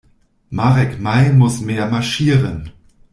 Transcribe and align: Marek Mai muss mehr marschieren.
Marek 0.49 0.99
Mai 0.99 1.31
muss 1.31 1.61
mehr 1.61 1.85
marschieren. 1.85 2.71